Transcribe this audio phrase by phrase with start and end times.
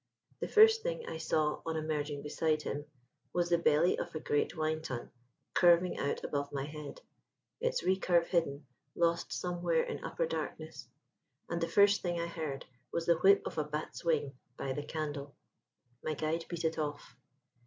[0.39, 2.85] The first thing I saw on emerging beside him
[3.33, 5.11] was the belly of a great wine tun
[5.53, 7.01] curving out above my head,
[7.59, 10.89] its recurve hidden, lost somewhere in upper darkness:
[11.51, 14.81] and the first thing I heard was the whip of a bat's wing by the
[14.81, 15.35] candle.
[16.03, 17.15] My guide beat it off.